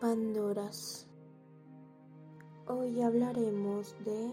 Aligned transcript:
Pandoras. 0.00 1.08
Hoy 2.68 3.02
hablaremos 3.02 3.96
de 4.04 4.32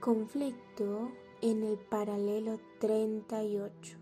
conflicto 0.00 1.10
en 1.40 1.62
el 1.62 1.78
paralelo 1.78 2.60
38. 2.78 3.96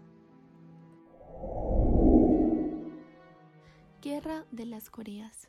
Guerra 4.03 4.45
de 4.51 4.67
las 4.67 4.91
Coreas. 4.91 5.49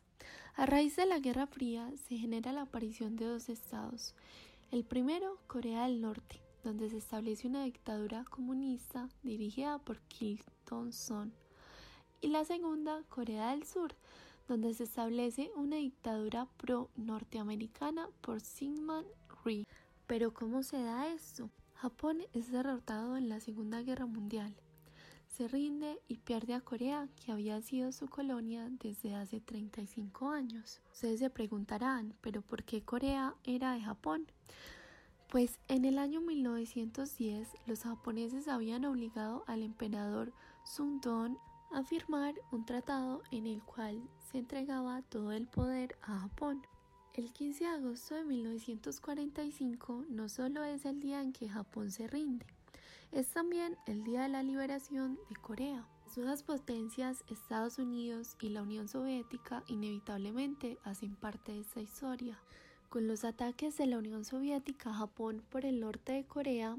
A 0.54 0.64
raíz 0.66 0.94
de 0.94 1.06
la 1.06 1.18
Guerra 1.18 1.48
Fría 1.48 1.90
se 2.08 2.16
genera 2.18 2.52
la 2.52 2.62
aparición 2.62 3.16
de 3.16 3.24
dos 3.24 3.48
estados. 3.48 4.14
El 4.70 4.84
primero, 4.84 5.38
Corea 5.48 5.88
del 5.88 6.00
Norte, 6.00 6.40
donde 6.62 6.88
se 6.88 6.98
establece 6.98 7.48
una 7.48 7.64
dictadura 7.64 8.24
comunista 8.30 9.08
dirigida 9.24 9.80
por 9.80 9.98
Kim 10.02 10.38
Jong-un. 10.70 11.32
Y 12.20 12.28
la 12.28 12.44
segunda, 12.44 13.02
Corea 13.08 13.50
del 13.50 13.66
Sur, 13.66 13.96
donde 14.48 14.74
se 14.74 14.84
establece 14.84 15.50
una 15.56 15.76
dictadura 15.76 16.46
pro-norteamericana 16.56 18.08
por 18.20 18.40
Syngman 18.40 19.04
Rhee. 19.44 19.66
Pero 20.06 20.32
¿cómo 20.32 20.62
se 20.62 20.82
da 20.82 21.08
esto? 21.08 21.50
Japón 21.74 22.22
es 22.32 22.50
derrotado 22.50 23.16
en 23.16 23.28
la 23.28 23.40
Segunda 23.40 23.82
Guerra 23.82 24.06
Mundial. 24.06 24.54
Se 25.26 25.48
rinde 25.48 25.98
y 26.08 26.18
pierde 26.18 26.54
a 26.54 26.60
Corea, 26.60 27.08
que 27.24 27.32
había 27.32 27.60
sido 27.62 27.90
su 27.90 28.06
colonia 28.06 28.68
desde 28.82 29.14
hace 29.14 29.40
35 29.40 30.28
años. 30.28 30.80
Ustedes 30.92 31.20
se 31.20 31.30
preguntarán, 31.30 32.14
¿pero 32.20 32.42
por 32.42 32.64
qué 32.64 32.82
Corea 32.82 33.34
era 33.44 33.72
de 33.72 33.80
Japón? 33.80 34.26
Pues 35.28 35.58
en 35.68 35.86
el 35.86 35.98
año 35.98 36.20
1910 36.20 37.48
los 37.66 37.84
japoneses 37.84 38.46
habían 38.46 38.84
obligado 38.84 39.44
al 39.46 39.62
emperador 39.62 40.34
Sundong 40.64 41.38
a 41.72 41.82
firmar 41.82 42.34
un 42.50 42.64
tratado 42.64 43.22
en 43.30 43.46
el 43.46 43.62
cual 43.62 44.02
se 44.30 44.38
entregaba 44.38 45.02
todo 45.02 45.32
el 45.32 45.46
poder 45.46 45.96
a 46.02 46.20
Japón. 46.20 46.66
El 47.14 47.32
15 47.32 47.64
de 47.64 47.70
agosto 47.70 48.14
de 48.14 48.24
1945 48.24 50.04
no 50.08 50.28
solo 50.28 50.64
es 50.64 50.84
el 50.84 51.00
día 51.00 51.20
en 51.20 51.32
que 51.32 51.48
Japón 51.48 51.90
se 51.90 52.06
rinde, 52.06 52.46
es 53.10 53.28
también 53.28 53.76
el 53.86 54.04
día 54.04 54.22
de 54.22 54.28
la 54.28 54.42
liberación 54.42 55.18
de 55.28 55.36
Corea. 55.36 55.86
Las 56.16 56.42
potencias, 56.42 57.24
Estados 57.28 57.78
Unidos 57.78 58.36
y 58.42 58.50
la 58.50 58.60
Unión 58.60 58.86
Soviética 58.86 59.62
inevitablemente 59.66 60.76
hacen 60.84 61.16
parte 61.16 61.52
de 61.52 61.60
esta 61.60 61.80
historia. 61.80 62.38
Con 62.90 63.06
los 63.06 63.24
ataques 63.24 63.78
de 63.78 63.86
la 63.86 63.96
Unión 63.96 64.26
Soviética 64.26 64.90
a 64.90 64.94
Japón 64.94 65.42
por 65.48 65.64
el 65.64 65.80
norte 65.80 66.12
de 66.12 66.26
Corea, 66.26 66.76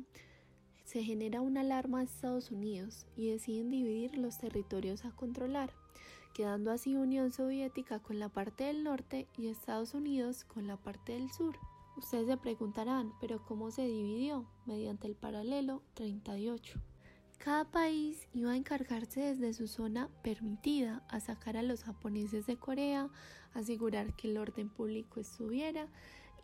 se 0.94 1.04
genera 1.04 1.42
una 1.42 1.62
alarma 1.62 2.02
a 2.02 2.04
Estados 2.04 2.52
Unidos 2.52 3.08
y 3.16 3.32
deciden 3.32 3.72
dividir 3.72 4.16
los 4.16 4.38
territorios 4.38 5.06
a 5.06 5.12
controlar, 5.12 5.74
quedando 6.36 6.70
así 6.70 6.96
Unión 6.96 7.32
Soviética 7.32 7.98
con 7.98 8.20
la 8.20 8.30
parte 8.30 8.66
del 8.66 8.84
norte 8.84 9.28
y 9.36 9.48
Estados 9.48 9.96
Unidos 9.96 10.44
con 10.44 10.68
la 10.68 10.78
parte 10.78 11.14
del 11.14 11.32
sur. 11.32 11.58
Ustedes 11.98 12.28
se 12.28 12.38
preguntarán, 12.38 13.12
¿pero 13.20 13.44
cómo 13.44 13.72
se 13.72 13.88
dividió? 13.88 14.46
Mediante 14.68 15.08
el 15.08 15.16
paralelo 15.16 15.82
38. 15.96 16.80
Cada 17.40 17.66
país 17.66 18.28
iba 18.32 18.52
a 18.52 18.56
encargarse 18.56 19.22
desde 19.22 19.56
su 19.56 19.68
zona 19.68 20.10
permitida 20.22 21.04
a 21.10 21.20
sacar 21.20 21.58
a 21.58 21.64
los 21.64 21.84
japoneses 21.84 22.46
de 22.46 22.58
Corea, 22.58 23.10
asegurar 23.56 24.16
que 24.16 24.30
el 24.30 24.38
orden 24.38 24.70
público 24.70 25.20
estuviera 25.20 25.88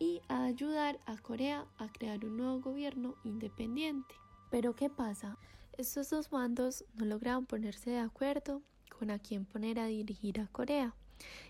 y 0.00 0.22
a 0.26 0.42
ayudar 0.42 0.98
a 1.06 1.16
Corea 1.18 1.66
a 1.78 1.86
crear 1.92 2.24
un 2.24 2.36
nuevo 2.36 2.58
gobierno 2.58 3.14
independiente. 3.22 4.16
Pero 4.50 4.74
¿qué 4.74 4.90
pasa? 4.90 5.38
Estos 5.78 6.10
dos 6.10 6.30
bandos 6.30 6.84
no 6.94 7.06
lograban 7.06 7.46
ponerse 7.46 7.90
de 7.90 7.98
acuerdo 7.98 8.62
con 8.98 9.10
a 9.10 9.18
quién 9.18 9.46
poner 9.46 9.78
a 9.78 9.86
dirigir 9.86 10.40
a 10.40 10.48
Corea 10.48 10.94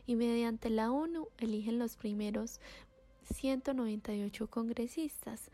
y 0.06 0.16
mediante 0.16 0.70
la 0.70 0.90
ONU 0.92 1.28
eligen 1.38 1.78
los 1.78 1.96
primeros 1.96 2.60
198 3.34 4.48
congresistas. 4.48 5.50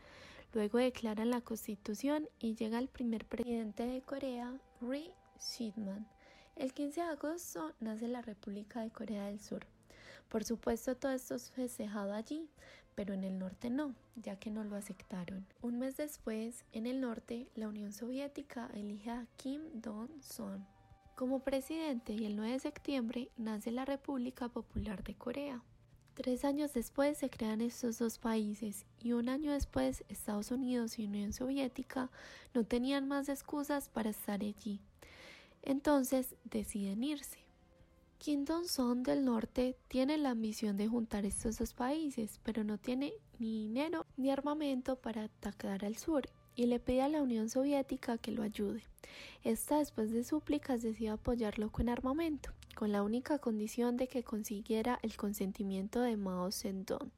Luego 0.53 0.77
declaran 0.77 1.29
la 1.29 1.41
constitución 1.41 2.27
y 2.39 2.55
llega 2.55 2.79
el 2.79 2.87
primer 2.87 3.25
presidente 3.25 3.85
de 3.85 4.01
Corea, 4.01 4.59
Ri 4.81 5.11
Shidman. 5.39 6.07
El 6.55 6.73
15 6.73 7.01
de 7.01 7.07
agosto 7.07 7.73
nace 7.79 8.07
la 8.07 8.21
República 8.21 8.81
de 8.81 8.91
Corea 8.91 9.27
del 9.27 9.39
Sur. 9.39 9.65
Por 10.29 10.43
supuesto 10.43 10.95
todo 10.95 11.11
esto 11.11 11.35
es 11.35 11.51
festejado 11.51 12.13
allí, 12.13 12.49
pero 12.97 13.13
en 13.13 13.23
el 13.23 13.37
norte 13.37 13.69
no, 13.69 13.93
ya 14.15 14.37
que 14.37 14.49
no 14.49 14.63
lo 14.63 14.75
aceptaron. 14.75 15.45
Un 15.61 15.77
mes 15.77 15.97
después, 15.97 16.65
en 16.71 16.87
el 16.87 16.99
norte, 16.99 17.47
la 17.53 17.67
Unión 17.67 17.93
Soviética 17.93 18.71
elige 18.73 19.11
a 19.11 19.27
Kim 19.37 19.61
Jong-un 19.85 20.65
como 21.13 21.39
presidente 21.39 22.13
y 22.13 22.25
el 22.25 22.35
9 22.35 22.53
de 22.53 22.59
septiembre 22.59 23.29
nace 23.37 23.71
la 23.71 23.85
República 23.85 24.49
Popular 24.49 25.03
de 25.03 25.13
Corea. 25.13 25.63
Tres 26.15 26.43
años 26.43 26.73
después 26.73 27.19
se 27.19 27.29
crean 27.29 27.61
estos 27.61 27.99
dos 27.99 28.17
países 28.17 28.87
y 28.99 29.13
un 29.13 29.29
año 29.29 29.51
después 29.51 30.03
Estados 30.09 30.49
Unidos 30.49 30.97
y 30.97 31.05
Unión 31.05 31.33
Soviética 31.33 32.09
no 32.55 32.63
tenían 32.63 33.07
más 33.07 33.29
excusas 33.29 33.89
para 33.89 34.09
estar 34.09 34.41
allí. 34.41 34.81
Entonces 35.61 36.35
deciden 36.45 37.03
irse. 37.03 37.46
Kim 38.19 38.45
Jong-un 38.45 39.03
del 39.03 39.23
norte 39.25 39.77
tiene 39.87 40.17
la 40.17 40.31
ambición 40.31 40.75
de 40.75 40.87
juntar 40.87 41.25
estos 41.25 41.57
dos 41.57 41.73
países, 41.73 42.39
pero 42.43 42.63
no 42.63 42.77
tiene 42.77 43.13
ni 43.39 43.67
dinero 43.67 44.05
ni 44.17 44.31
armamento 44.31 44.95
para 44.95 45.25
atacar 45.25 45.85
al 45.85 45.97
sur 45.97 46.23
y 46.55 46.65
le 46.65 46.79
pide 46.79 47.03
a 47.03 47.09
la 47.09 47.21
Unión 47.21 47.49
Soviética 47.49 48.17
que 48.17 48.31
lo 48.31 48.41
ayude. 48.41 48.83
Esta 49.43 49.77
después 49.77 50.11
de 50.11 50.23
súplicas 50.23 50.81
decide 50.81 51.09
apoyarlo 51.09 51.71
con 51.71 51.89
armamento 51.89 52.51
con 52.77 52.91
la 52.91 53.01
única 53.01 53.39
condición 53.39 53.97
de 53.97 54.07
que 54.07 54.23
consiguiera 54.23 54.99
el 55.01 55.17
consentimiento 55.17 55.99
de 55.99 56.15
Mao 56.15 56.51
Zedong 56.51 57.09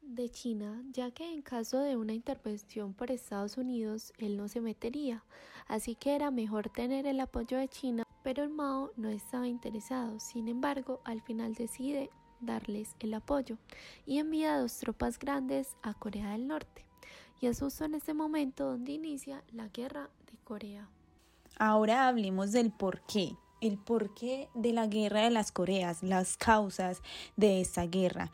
de 0.00 0.30
China, 0.30 0.82
ya 0.90 1.10
que 1.10 1.30
en 1.32 1.42
caso 1.42 1.80
de 1.80 1.96
una 1.96 2.14
intervención 2.14 2.94
por 2.94 3.10
Estados 3.10 3.58
Unidos 3.58 4.14
él 4.16 4.38
no 4.38 4.48
se 4.48 4.62
metería, 4.62 5.22
así 5.66 5.96
que 5.96 6.14
era 6.14 6.30
mejor 6.30 6.70
tener 6.70 7.06
el 7.06 7.20
apoyo 7.20 7.58
de 7.58 7.68
China, 7.68 8.04
pero 8.22 8.42
el 8.42 8.50
Mao 8.50 8.92
no 8.96 9.08
estaba 9.08 9.48
interesado, 9.48 10.20
sin 10.20 10.48
embargo, 10.48 11.00
al 11.04 11.22
final 11.22 11.54
decide 11.54 12.10
darles 12.40 12.96
el 13.00 13.14
apoyo 13.14 13.58
y 14.06 14.18
envía 14.18 14.58
dos 14.58 14.78
tropas 14.78 15.18
grandes 15.18 15.76
a 15.82 15.94
Corea 15.94 16.32
del 16.32 16.46
Norte. 16.46 16.84
Y 17.40 17.46
es 17.46 17.60
justo 17.60 17.84
en 17.84 17.94
este 17.94 18.14
momento 18.14 18.64
donde 18.66 18.92
inicia 18.92 19.42
la 19.52 19.68
guerra 19.68 20.10
de 20.30 20.38
Corea. 20.44 20.88
Ahora 21.58 22.08
hablemos 22.08 22.52
del 22.52 22.72
por 22.72 23.02
qué 23.02 23.36
el 23.62 23.78
porqué 23.78 24.48
de 24.54 24.72
la 24.72 24.88
guerra 24.88 25.22
de 25.22 25.30
las 25.30 25.52
Coreas, 25.52 26.02
las 26.02 26.36
causas 26.36 27.00
de 27.36 27.60
esta 27.60 27.86
guerra. 27.86 28.32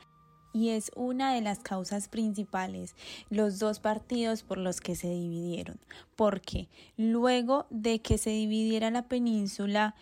Y 0.53 0.71
es 0.71 0.91
una 0.97 1.35
de 1.35 1.41
las 1.41 1.59
causas 1.59 2.09
principales, 2.09 2.95
los 3.31 3.59
dos 3.59 3.81
partidos 3.81 4.43
por 4.43 4.59
los 4.59 4.81
que 4.81 4.97
se 4.97 5.09
dividieron. 5.09 5.79
Porque 6.17 6.69
luego 6.97 7.67
de 7.71 8.01
que 8.01 8.19
se 8.19 8.31
dividiera 8.31 8.91
la 8.91 9.09
península, 9.09 9.95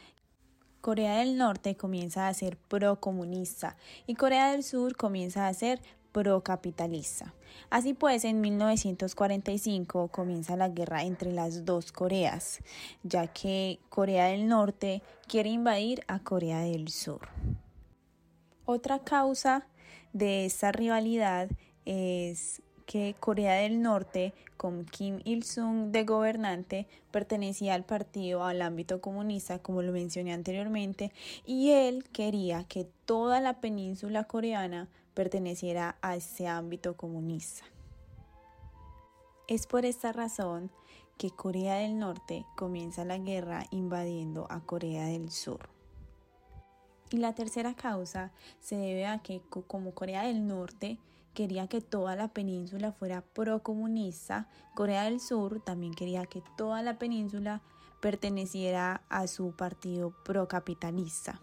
Corea 0.81 1.19
del 1.19 1.37
Norte 1.37 1.77
comienza 1.77 2.29
a 2.29 2.34
ser 2.34 2.57
pro-comunista 2.57 3.77
y 4.07 4.15
Corea 4.15 4.53
del 4.53 4.62
Sur 4.62 4.95
comienza 4.95 5.49
a 5.49 5.53
ser 5.53 5.83
procapitalista. 6.12 7.34
Así 7.69 7.93
pues, 7.93 8.25
en 8.25 8.41
1945 8.41 10.09
comienza 10.09 10.57
la 10.57 10.69
guerra 10.69 11.03
entre 11.03 11.33
las 11.33 11.65
dos 11.65 11.93
Coreas, 11.93 12.61
ya 13.03 13.27
que 13.27 13.81
Corea 13.89 14.27
del 14.27 14.47
Norte 14.47 15.03
quiere 15.27 15.51
invadir 15.51 16.05
a 16.09 16.21
Corea 16.21 16.61
del 16.61 16.89
Sur. 16.89 17.28
Otra 18.65 19.01
causa 19.01 19.67
de 20.13 20.47
esta 20.47 20.73
rivalidad 20.73 21.49
es 21.85 22.63
que 22.87 23.17
Corea 23.19 23.55
del 23.55 23.83
Norte, 23.83 24.33
con 24.57 24.85
Kim 24.85 25.21
Il-sung 25.25 25.91
de 25.91 26.05
gobernante, 26.05 26.87
pertenecía 27.11 27.75
al 27.75 27.84
partido, 27.84 28.45
al 28.45 28.63
ámbito 28.63 29.01
comunista, 29.01 29.59
como 29.59 29.83
lo 29.83 29.93
mencioné 29.93 30.33
anteriormente, 30.33 31.13
y 31.45 31.72
él 31.72 32.05
quería 32.13 32.65
que 32.65 32.87
toda 33.05 33.41
la 33.41 33.60
península 33.60 34.25
coreana 34.25 34.89
perteneciera 35.15 35.97
a 36.01 36.16
ese 36.16 36.47
ámbito 36.47 36.97
comunista. 36.97 37.65
Es 39.49 39.66
por 39.66 39.84
esta 39.84 40.13
razón 40.13 40.71
que 41.19 41.31
Corea 41.31 41.77
del 41.77 41.99
Norte 41.99 42.45
comienza 42.57 43.05
la 43.05 43.19
guerra 43.19 43.65
invadiendo 43.71 44.47
a 44.51 44.60
Corea 44.60 45.07
del 45.07 45.31
Sur. 45.31 45.76
Y 47.11 47.19
la 47.19 47.35
tercera 47.35 47.75
causa 47.75 48.33
se 48.61 48.77
debe 48.77 49.07
a 49.07 49.19
que 49.21 49.41
como 49.69 49.93
Corea 49.93 50.23
del 50.23 50.47
Norte 50.47 50.99
quería 51.35 51.69
que 51.69 51.81
toda 51.81 52.17
la 52.17 52.29
península 52.29 52.93
fuera 52.93 53.21
procomunista, 53.21 54.49
Corea 54.75 55.05
del 55.05 55.21
Sur 55.21 55.61
también 55.61 55.95
quería 55.95 56.25
que 56.27 56.43
toda 56.57 56.83
la 56.83 56.99
península 56.99 57.61
perteneciera 58.01 59.03
a 59.09 59.27
su 59.27 59.53
partido 59.53 60.15
procapitalista. 60.25 61.41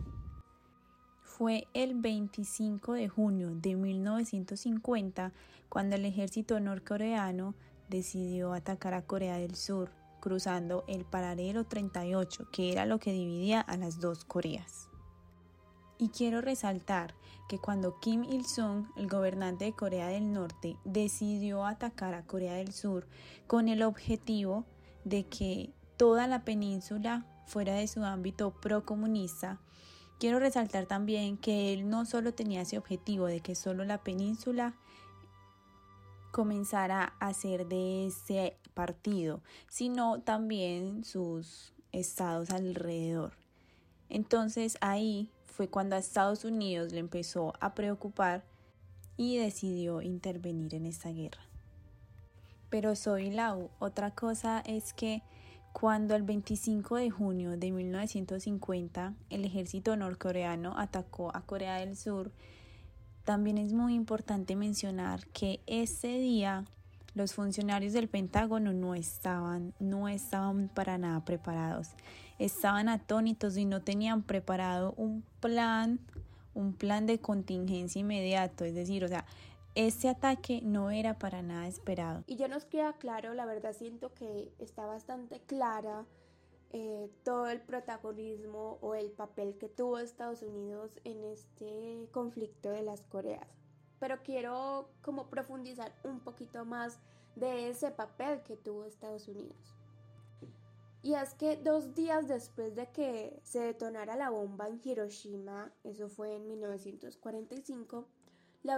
Fue 1.21 1.68
el 1.74 1.95
25 1.95 2.94
de 2.94 3.07
junio 3.07 3.51
de 3.56 3.75
1950 3.75 5.31
cuando 5.69 5.95
el 5.95 6.06
ejército 6.06 6.60
norcoreano 6.60 7.56
decidió 7.89 8.54
atacar 8.54 8.94
a 8.94 9.01
Corea 9.01 9.38
del 9.38 9.56
Sur, 9.56 9.92
cruzando 10.19 10.83
el 10.88 11.06
paralelo 11.06 11.65
38, 11.65 12.50
que 12.51 12.71
era 12.71 12.86
lo 12.86 13.00
que 13.00 13.12
dividía 13.12 13.62
a 13.62 13.77
las 13.77 14.00
dos 14.00 14.25
Coreas. 14.25 14.92
Y 16.03 16.09
quiero 16.09 16.41
resaltar 16.41 17.13
que 17.47 17.59
cuando 17.59 18.01
Kim 18.01 18.25
Il-sung, 18.25 18.88
el 18.97 19.07
gobernante 19.07 19.63
de 19.63 19.71
Corea 19.71 20.09
del 20.09 20.33
Norte, 20.33 20.75
decidió 20.83 21.65
atacar 21.65 22.13
a 22.13 22.25
Corea 22.25 22.55
del 22.55 22.73
Sur 22.73 23.07
con 23.47 23.69
el 23.69 23.81
objetivo 23.83 24.65
de 25.05 25.25
que 25.27 25.71
toda 25.95 26.27
la 26.27 26.44
península 26.44 27.25
fuera 27.47 27.75
de 27.75 27.88
su 27.88 28.03
ámbito 28.03 28.51
procomunista, 28.51 29.61
quiero 30.19 30.39
resaltar 30.39 30.88
también 30.88 31.38
que 31.38 31.71
él 31.71 31.89
no 31.89 32.03
solo 32.03 32.33
tenía 32.33 32.63
ese 32.63 32.77
objetivo 32.77 33.27
de 33.27 33.39
que 33.39 33.55
solo 33.55 33.85
la 33.85 34.03
península 34.03 34.73
comenzara 36.33 37.13
a 37.21 37.33
ser 37.33 37.65
de 37.67 38.07
ese 38.07 38.57
partido, 38.73 39.41
sino 39.69 40.19
también 40.19 41.05
sus 41.05 41.71
estados 41.94 42.50
alrededor. 42.50 43.38
Entonces 44.09 44.77
ahí 44.81 45.31
fue 45.53 45.67
cuando 45.67 45.95
a 45.95 46.00
Estados 46.00 46.45
Unidos 46.45 46.91
le 46.94 47.00
empezó 47.00 47.53
a 47.59 47.75
preocupar 47.75 48.44
y 49.17 49.38
decidió 49.38 50.01
intervenir 50.01 50.73
en 50.73 50.88
esta 50.88 51.09
guerra. 51.09 51.44
Pero 52.71 52.95
soy 52.95 53.29
Lau, 53.29 53.69
otra 53.77 54.09
cosa 54.09 54.63
es 54.65 54.94
que 54.94 55.21
cuando 55.73 56.15
el 56.15 56.23
25 56.23 56.95
de 56.95 57.11
junio 57.11 57.55
de 57.55 57.71
1950 57.71 59.13
el 59.29 59.45
ejército 59.45 59.95
norcoreano 59.95 60.73
atacó 60.75 61.29
a 61.35 61.41
Corea 61.41 61.75
del 61.75 61.95
Sur, 61.95 62.31
también 63.23 63.59
es 63.59 63.73
muy 63.73 63.94
importante 63.94 64.55
mencionar 64.55 65.27
que 65.27 65.61
ese 65.67 66.17
día 66.17 66.65
los 67.15 67.33
funcionarios 67.33 67.94
del 67.94 68.07
Pentágono 68.07 68.74
no 68.74 68.95
estaban, 68.95 69.74
no 69.80 70.07
estaban 70.07 70.69
para 70.69 70.98
nada 70.98 71.24
preparados. 71.25 71.89
Estaban 72.39 72.89
atónitos 72.89 73.57
y 73.57 73.65
no 73.65 73.81
tenían 73.81 74.24
preparado 74.24 74.94
un 74.98 75.24
plan, 75.39 76.00
un 76.54 76.74
plan 76.74 77.06
de 77.06 77.19
contingencia 77.19 78.00
inmediato. 78.00 78.65
Es 78.65 78.74
decir, 78.74 79.04
o 79.04 79.07
sea, 79.07 79.25
este 79.75 80.10
ataque 80.10 80.62
no 80.63 80.92
era 80.92 81.18
para 81.18 81.42
nada 81.42 81.68
esperado. 81.68 82.24
Y 82.27 82.36
ya 82.36 82.48
nos 82.48 82.65
queda 82.65 82.94
claro, 82.94 83.33
la 83.33 83.45
verdad 83.45 83.74
siento 83.74 84.13
que 84.13 84.51
está 84.60 84.86
bastante 84.86 85.39
clara 85.42 86.06
eh, 86.71 87.10
todo 87.24 87.50
el 87.50 87.62
protagonismo 87.62 88.80
o 88.81 88.95
el 88.95 89.12
papel 89.12 89.56
que 89.60 89.69
tuvo 89.69 90.00
Estados 90.00 90.42
Unidos 90.42 91.00
en 91.04 91.24
este 91.24 92.07
conflicto 92.12 92.69
de 92.71 92.81
las 92.81 93.01
Coreas. 93.01 93.62
Pero 94.03 94.21
quiero 94.21 94.89
como 95.01 95.29
profundizar 95.29 95.95
un 96.03 96.19
poquito 96.19 96.65
más 96.65 97.00
de 97.38 97.69
ese 97.69 97.89
papel 97.89 98.44
que 98.44 98.57
tuvo 98.57 98.83
Estados 98.83 99.29
Unidos. 99.29 99.77
Y 101.01 101.13
es 101.13 101.33
que 101.35 101.55
dos 101.55 101.95
días 101.95 102.27
después 102.27 102.75
de 102.75 102.91
que 102.91 103.39
se 103.44 103.61
detonara 103.61 104.17
la 104.17 104.29
bomba 104.29 104.67
en 104.67 104.81
Hiroshima, 104.83 105.71
eso 105.85 106.09
fue 106.09 106.35
en 106.35 106.50
1945, 106.50 108.05
la, 108.63 108.77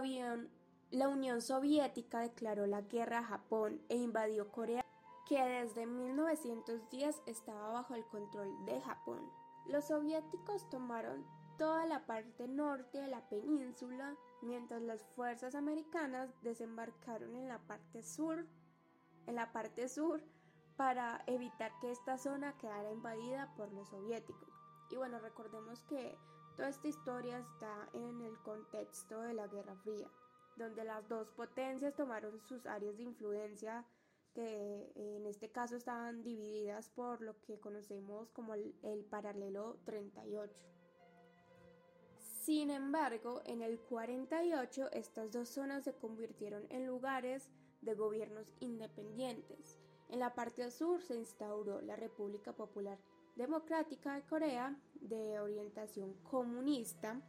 la 0.92 1.08
Unión 1.08 1.42
Soviética 1.42 2.20
declaró 2.20 2.68
la 2.68 2.82
guerra 2.82 3.18
a 3.18 3.24
Japón 3.24 3.82
e 3.90 3.96
invadió 3.96 4.52
Corea 4.52 4.86
que 5.28 5.44
desde 5.44 5.88
1910 5.88 7.24
estaba 7.26 7.70
bajo 7.70 7.96
el 7.96 8.06
control 8.06 8.64
de 8.68 8.80
Japón. 8.80 9.28
Los 9.66 9.86
soviéticos 9.86 10.70
tomaron 10.70 11.26
toda 11.58 11.86
la 11.86 12.06
parte 12.06 12.48
norte 12.48 13.00
de 13.00 13.08
la 13.08 13.28
península, 13.30 14.16
mientras 14.46 14.82
las 14.82 15.04
fuerzas 15.16 15.56
americanas 15.56 16.30
desembarcaron 16.42 17.36
en 17.36 17.48
la 17.48 17.60
parte 17.60 18.04
sur, 18.04 18.46
en 19.28 19.36
la 19.36 19.52
parte 19.52 19.90
sur 19.90 20.22
para 20.78 21.24
evitar 21.28 21.72
que 21.80 21.92
esta 21.92 22.18
zona 22.18 22.58
quedara 22.58 22.92
invadida 22.92 23.54
por 23.56 23.72
los 23.74 23.90
soviéticos. 23.90 24.50
Y 24.92 24.98
bueno, 24.98 25.20
recordemos 25.20 25.82
que 25.84 26.18
toda 26.56 26.70
esta 26.70 26.88
historia 26.88 27.40
está 27.40 27.90
en 27.94 28.22
el 28.22 28.38
contexto 28.40 29.22
de 29.22 29.34
la 29.34 29.48
Guerra 29.48 29.76
Fría, 29.78 30.10
donde 30.58 30.84
las 30.84 31.08
dos 31.08 31.30
potencias 31.32 31.96
tomaron 31.96 32.40
sus 32.42 32.66
áreas 32.66 32.98
de 32.98 33.04
influencia 33.04 33.86
que 34.36 34.92
en 34.96 35.26
este 35.26 35.50
caso 35.50 35.78
estaban 35.78 36.22
divididas 36.22 36.90
por 36.90 37.22
lo 37.22 37.40
que 37.42 37.58
conocemos 37.58 38.30
como 38.32 38.54
el, 38.54 39.06
paralelo 39.10 39.78
38. 39.86 40.54
Sin 42.46 42.70
embargo, 42.70 43.42
en 43.46 43.64
el 43.64 43.80
48 43.80 44.92
estas 44.92 45.32
dos 45.32 45.50
zonas 45.50 45.84
se 45.84 45.96
convirtieron 45.96 46.68
en 46.70 46.86
lugares 46.86 47.50
de 47.82 47.96
gobiernos 47.96 48.54
independientes. 48.60 49.80
En 50.10 50.20
la 50.20 50.36
parte 50.36 50.70
sur 50.70 51.02
se 51.02 51.16
instauró 51.16 51.82
la 51.82 51.96
República 51.96 52.54
Popular 52.54 53.00
Democrática 53.36 54.14
de 54.14 54.28
Corea 54.28 54.80
de 54.94 55.40
orientación 55.40 56.14
comunista 56.22 57.20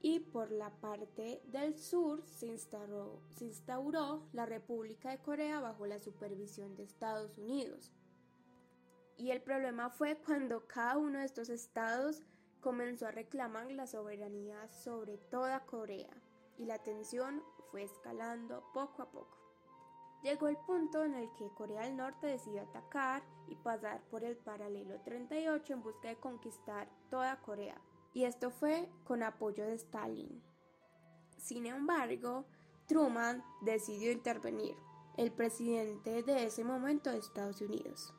y 0.00 0.20
por 0.20 0.50
la 0.50 0.70
parte 0.70 1.42
del 1.48 1.76
sur 1.76 2.24
se 2.24 2.46
instauró, 2.46 4.22
la 4.32 4.46
República 4.46 5.10
de 5.10 5.18
Corea 5.18 5.60
bajo 5.60 5.84
la 5.84 5.98
supervisión 5.98 6.74
de 6.74 6.84
Estados 6.84 7.36
Unidos. 7.36 7.92
Y 9.18 9.30
el 9.30 9.42
problema 9.42 9.90
fue 9.90 10.16
cuando 10.16 10.66
cada 10.66 10.96
uno 10.96 11.18
de 11.18 11.26
estos 11.26 11.50
estados 11.50 12.22
comenzó 12.64 13.06
a 13.06 13.10
reclamar 13.10 13.70
la 13.70 13.86
soberanía 13.86 14.66
sobre 14.68 15.18
toda 15.18 15.66
Corea 15.66 16.08
y 16.56 16.64
la 16.64 16.78
tensión 16.78 17.42
fue 17.70 17.82
escalando 17.82 18.64
poco 18.72 19.02
a 19.02 19.10
poco. 19.10 19.36
Llegó 20.22 20.48
el 20.48 20.56
punto 20.56 21.04
en 21.04 21.12
el 21.12 21.28
que 21.36 21.50
Corea 21.50 21.82
del 21.82 21.98
Norte 21.98 22.26
decidió 22.26 22.62
atacar 22.62 23.22
y 23.48 23.56
pasar 23.56 24.00
por 24.08 24.24
el 24.24 24.38
paralelo 24.38 24.98
38 25.02 25.74
en 25.74 25.82
busca 25.82 26.08
de 26.08 26.16
conquistar 26.16 26.88
toda 27.10 27.42
Corea, 27.42 27.78
y 28.14 28.24
esto 28.24 28.50
fue 28.50 28.88
con 29.04 29.22
apoyo 29.22 29.66
de 29.66 29.74
Stalin. 29.74 30.42
Sin 31.36 31.66
embargo, 31.66 32.46
Truman 32.86 33.44
decidió 33.60 34.10
intervenir, 34.10 34.74
el 35.18 35.30
presidente 35.30 36.22
de 36.22 36.46
ese 36.46 36.64
momento 36.64 37.10
de 37.10 37.18
Estados 37.18 37.60
Unidos, 37.60 38.14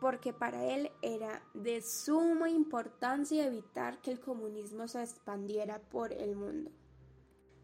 porque 0.00 0.32
para 0.32 0.64
él 0.64 0.90
era 1.02 1.42
de 1.54 1.82
suma 1.82 2.48
importancia 2.48 3.46
evitar 3.46 4.00
que 4.00 4.12
el 4.12 4.20
comunismo 4.20 4.86
se 4.86 5.02
expandiera 5.02 5.80
por 5.80 6.12
el 6.12 6.36
mundo. 6.36 6.70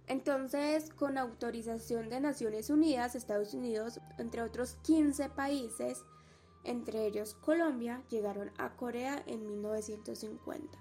Entonces, 0.07 0.91
con 0.93 1.17
autorización 1.17 2.11
de 2.11 2.21
Naciones 2.21 2.69
Unidas, 2.69 3.15
Estados 3.15 3.55
Unidos, 3.55 4.01
entre 4.19 4.43
otros 4.43 4.75
15 4.83 5.31
países, 5.31 6.05
entre 6.65 7.07
ellos 7.07 7.35
Colombia, 7.35 8.03
llegaron 8.11 8.51
a 8.59 8.77
Corea 8.77 9.23
en 9.27 9.47
1950 9.47 10.79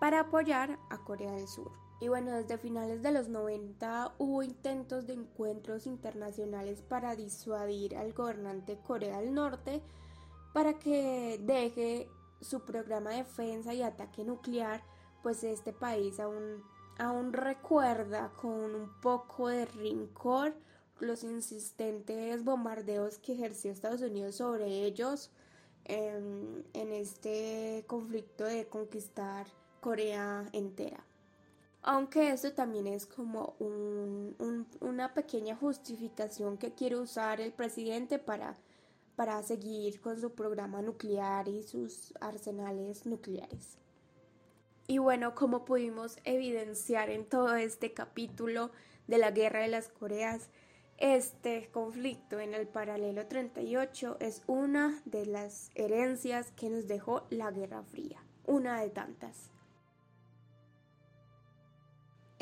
para 0.00 0.20
apoyar 0.20 0.78
a 0.90 0.98
Corea 0.98 1.32
del 1.32 1.48
Sur. 1.48 1.72
Y 2.00 2.08
bueno, 2.08 2.32
desde 2.32 2.58
finales 2.58 3.02
de 3.02 3.12
los 3.12 3.28
90 3.28 4.14
hubo 4.18 4.42
intentos 4.42 5.06
de 5.06 5.14
encuentros 5.14 5.86
internacionales 5.86 6.82
para 6.82 7.14
disuadir 7.14 7.96
al 7.96 8.12
gobernante 8.12 8.78
Corea 8.84 9.20
del 9.20 9.32
Norte 9.32 9.80
para 10.54 10.78
que 10.78 11.38
deje 11.42 12.08
su 12.40 12.60
programa 12.60 13.10
de 13.10 13.16
defensa 13.16 13.74
y 13.74 13.82
ataque 13.82 14.22
nuclear, 14.22 14.84
pues 15.20 15.42
este 15.42 15.72
país 15.72 16.20
aún, 16.20 16.62
aún 16.96 17.32
recuerda 17.32 18.30
con 18.40 18.72
un 18.74 19.00
poco 19.00 19.48
de 19.48 19.66
rincor 19.66 20.54
los 21.00 21.24
insistentes 21.24 22.44
bombardeos 22.44 23.18
que 23.18 23.32
ejerció 23.32 23.72
Estados 23.72 24.00
Unidos 24.00 24.36
sobre 24.36 24.84
ellos 24.84 25.32
en, 25.86 26.64
en 26.72 26.92
este 26.92 27.84
conflicto 27.88 28.44
de 28.44 28.68
conquistar 28.68 29.48
Corea 29.80 30.48
entera. 30.52 31.04
Aunque 31.82 32.30
esto 32.30 32.52
también 32.52 32.86
es 32.86 33.06
como 33.06 33.56
una 34.80 35.12
pequeña 35.14 35.56
justificación 35.56 36.58
que 36.58 36.72
quiere 36.72 36.96
usar 36.96 37.40
el 37.40 37.52
presidente 37.52 38.20
para, 38.20 38.56
para 39.16 39.42
seguir 39.42 40.00
con 40.00 40.20
su 40.20 40.32
programa 40.32 40.82
nuclear 40.82 41.48
y 41.48 41.62
sus 41.62 42.14
arsenales 42.20 43.06
nucleares. 43.06 43.78
Y 44.86 44.98
bueno, 44.98 45.34
como 45.34 45.64
pudimos 45.64 46.18
evidenciar 46.24 47.08
en 47.10 47.24
todo 47.24 47.54
este 47.54 47.94
capítulo 47.94 48.70
de 49.06 49.18
la 49.18 49.30
Guerra 49.30 49.60
de 49.60 49.68
las 49.68 49.88
Coreas, 49.88 50.50
este 50.98 51.70
conflicto 51.72 52.38
en 52.38 52.54
el 52.54 52.68
paralelo 52.68 53.26
38 53.26 54.18
es 54.20 54.42
una 54.46 55.02
de 55.04 55.26
las 55.26 55.70
herencias 55.74 56.52
que 56.52 56.70
nos 56.70 56.86
dejó 56.86 57.26
la 57.30 57.50
Guerra 57.50 57.82
Fría, 57.82 58.22
una 58.46 58.80
de 58.80 58.90
tantas. 58.90 59.53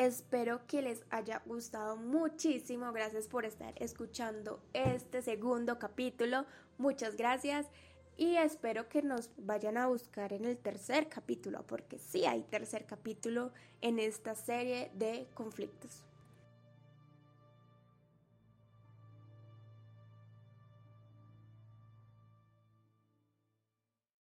Espero 0.03 0.67
que 0.67 0.83
les 0.83 1.05
haya 1.11 1.43
gustado 1.47 1.95
muchísimo. 1.97 2.93
Gracias 2.93 3.29
por 3.29 3.45
estar 3.45 3.73
escuchando 3.77 4.61
este 4.73 5.23
segundo 5.23 5.79
capítulo. 5.79 6.45
Muchas 6.77 7.17
gracias. 7.17 7.69
Y 8.17 8.35
espero 8.35 8.89
que 8.89 9.03
nos 9.03 9.31
vayan 9.37 9.77
a 9.77 9.87
buscar 9.87 10.33
en 10.33 10.45
el 10.45 10.59
tercer 10.59 11.09
capítulo, 11.09 11.65
porque 11.69 12.01
sí 12.01 12.27
hay 12.27 12.43
tercer 12.43 12.85
capítulo 12.85 13.53
en 13.81 14.01
esta 14.01 14.35
serie 14.35 14.91
de 14.95 15.29
conflictos. 15.35 16.03